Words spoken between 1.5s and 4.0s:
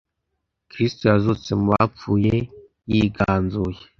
mu bapfuye, yiganzuye